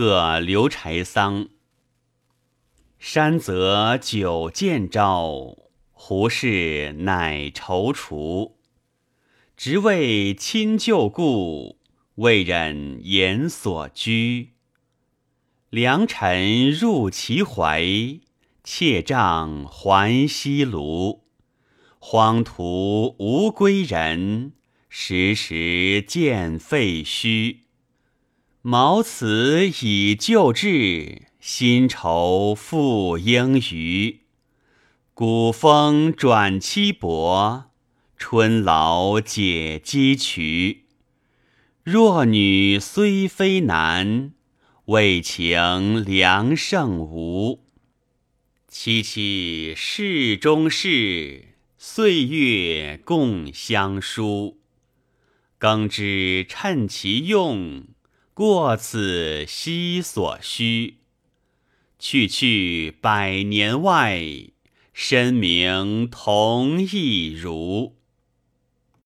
[0.00, 1.48] 贺刘柴桑。
[3.00, 5.56] 山泽久见朝，
[5.90, 8.52] 胡氏乃踌躇。
[9.56, 11.80] 直为亲旧故，
[12.14, 14.50] 未忍言所居。
[15.68, 17.84] 良辰入其怀，
[18.62, 21.22] 妾帐还西庐。
[21.98, 24.52] 荒途无归人，
[24.88, 27.62] 时时见废墟。
[28.62, 34.22] 毛辞以旧志，新愁复应余。
[35.14, 37.70] 古风转凄薄，
[38.16, 40.86] 春劳解机渠。
[41.84, 44.32] 弱女虽非男，
[44.86, 47.64] 为情良胜无。
[48.68, 54.58] 凄凄世中事，岁月共相书。
[55.58, 57.86] 耕之趁其用。
[58.38, 60.98] 过此夕所需，
[61.98, 64.22] 去去百年外，
[64.92, 67.97] 身明同一如。